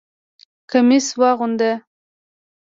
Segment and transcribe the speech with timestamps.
[0.69, 1.71] کمیس واغونده!